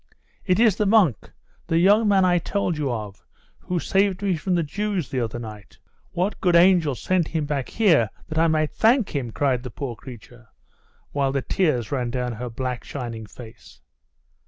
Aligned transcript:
'It 0.47 0.59
is 0.59 0.77
the 0.77 0.85
monk! 0.87 1.29
the 1.67 1.77
young 1.77 2.07
man 2.07 2.25
I 2.25 2.39
told 2.39 2.75
you 2.75 2.91
of, 2.91 3.23
who 3.59 3.77
saved 3.77 4.23
me 4.23 4.35
from 4.35 4.55
the 4.55 4.63
Jews 4.63 5.09
the 5.11 5.19
other 5.19 5.37
night! 5.37 5.77
What 6.09 6.41
good 6.41 6.55
angel 6.55 6.95
sent 6.95 7.27
him 7.27 7.47
here 7.67 8.09
that 8.27 8.39
I 8.39 8.47
might 8.47 8.71
thank 8.71 9.15
him?' 9.15 9.29
cried 9.29 9.61
the 9.61 9.69
poor 9.69 9.95
creature, 9.95 10.47
while 11.11 11.31
the 11.31 11.43
tears 11.43 11.91
ran 11.91 12.09
down 12.09 12.31
her 12.33 12.49
black 12.49 12.83
shining 12.83 13.27
face. 13.27 13.79